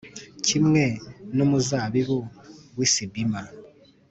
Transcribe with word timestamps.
kimwe 0.45 0.83
n’umuzabibu 1.35 2.19
w’i 2.77 2.87
Sibima, 2.93 3.41